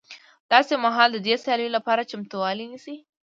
[0.51, 2.95] داسې مهال د دې سیالیو لپاره چمتوالی نیسي